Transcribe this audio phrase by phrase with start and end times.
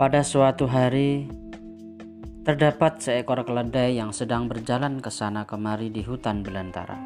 [0.00, 1.28] Pada suatu hari,
[2.40, 6.96] terdapat seekor keledai yang sedang berjalan ke sana kemari di hutan belantara.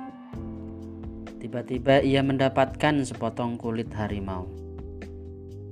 [1.43, 4.47] Tiba-tiba ia mendapatkan sepotong kulit harimau,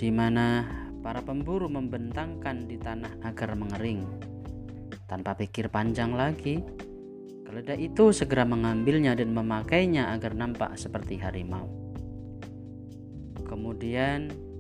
[0.03, 0.67] di mana
[0.99, 4.03] para pemburu membentangkan di tanah agar mengering.
[5.07, 6.59] Tanpa pikir panjang lagi,
[7.47, 11.71] keledai itu segera mengambilnya dan memakainya agar nampak seperti harimau.
[13.47, 14.51] Kemudian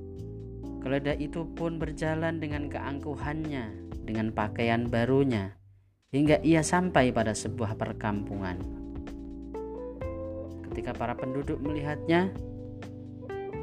[0.82, 3.70] Keledai itu pun berjalan dengan keangkuhannya,
[4.02, 5.54] dengan pakaian barunya,
[6.10, 8.58] hingga ia sampai pada sebuah perkampungan.
[10.66, 12.34] Ketika para penduduk melihatnya,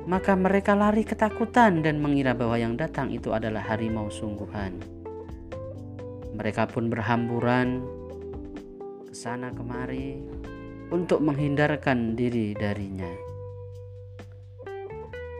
[0.07, 4.79] maka mereka lari ketakutan dan mengira bahwa yang datang itu adalah harimau sungguhan.
[6.39, 7.83] Mereka pun berhamburan
[9.05, 10.23] ke sana kemari
[10.87, 13.11] untuk menghindarkan diri darinya.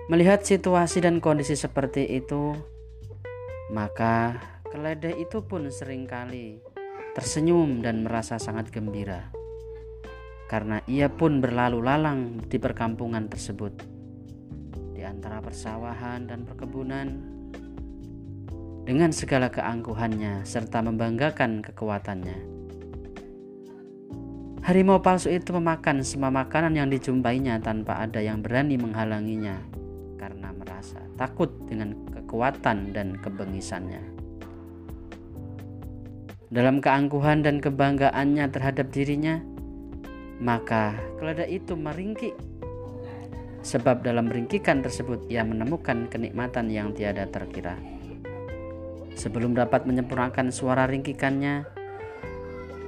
[0.10, 2.58] Melihat situasi dan kondisi seperti itu,
[3.70, 6.58] maka keledai itu pun sering kali
[7.14, 9.30] tersenyum dan merasa sangat gembira.
[10.50, 13.86] Karena ia pun berlalu lalang di perkampungan tersebut.
[14.98, 17.08] Di antara persawahan dan perkebunan
[18.90, 22.58] dengan segala keangkuhannya serta membanggakan kekuatannya.
[24.66, 29.79] Harimau palsu itu memakan semua makanan yang dijumpainya tanpa ada yang berani menghalanginya
[30.20, 34.04] karena merasa takut dengan kekuatan dan kebengisannya.
[36.52, 39.40] Dalam keangkuhan dan kebanggaannya terhadap dirinya,
[40.44, 42.36] maka keledai itu meringkik.
[43.60, 47.76] Sebab dalam ringkikan tersebut ia menemukan kenikmatan yang tiada terkira.
[49.20, 51.68] Sebelum dapat menyempurnakan suara ringkikannya,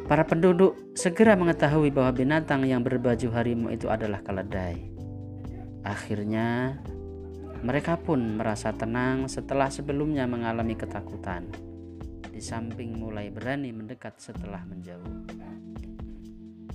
[0.07, 4.79] para penduduk segera mengetahui bahwa binatang yang berbaju harimau itu adalah keledai.
[5.83, 6.79] Akhirnya,
[7.61, 11.45] mereka pun merasa tenang setelah sebelumnya mengalami ketakutan.
[12.33, 15.29] Di samping mulai berani mendekat setelah menjauh.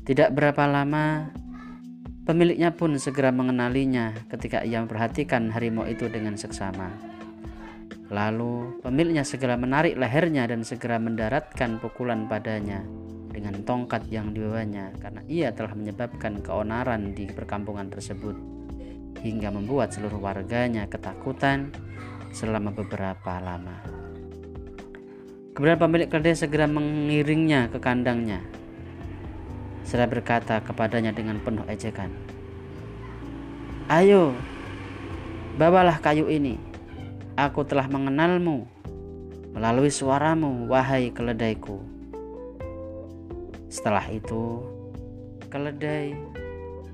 [0.07, 1.35] Tidak berapa lama,
[2.23, 6.95] pemiliknya pun segera mengenalinya ketika ia memperhatikan harimau itu dengan seksama.
[8.07, 12.87] Lalu, pemiliknya segera menarik lehernya dan segera mendaratkan pukulan padanya
[13.35, 18.39] dengan tongkat yang dibawanya karena ia telah menyebabkan keonaran di perkampungan tersebut
[19.21, 21.73] hingga membuat seluruh warganya ketakutan
[22.35, 23.81] selama beberapa lama.
[25.57, 28.45] Kemudian pemilik keledai segera mengiringnya ke kandangnya.
[29.89, 32.13] Seraya berkata kepadanya dengan penuh ejekan,
[33.89, 34.37] Ayo,
[35.57, 36.61] bawalah kayu ini.
[37.41, 38.69] Aku telah mengenalmu
[39.57, 41.81] melalui suaramu, wahai keledaiku.
[43.73, 44.61] Setelah itu,
[45.49, 46.13] keledai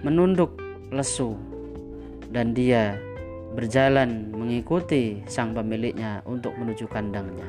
[0.06, 0.54] menunduk
[0.94, 1.34] lesu
[2.32, 2.97] dan dia
[3.53, 7.44] berjalan mengikuti sang pemiliknya untuk menuju kandangnya.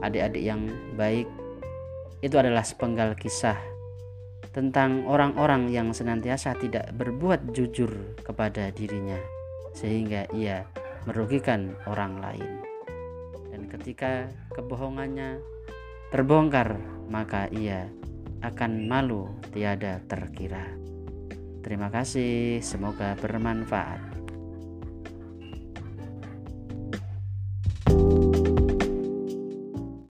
[0.00, 0.64] Adik-adik yang
[0.96, 1.28] baik,
[2.24, 3.60] itu adalah sepenggal kisah
[4.56, 9.20] tentang orang-orang yang senantiasa tidak berbuat jujur kepada dirinya,
[9.76, 10.64] sehingga ia
[11.04, 12.52] merugikan orang lain.
[13.52, 15.38] Dan ketika kebohongannya
[16.08, 16.80] terbongkar,
[17.12, 17.92] maka ia
[18.40, 20.87] akan malu tiada terkira.
[21.68, 24.17] Terima kasih, semoga bermanfaat.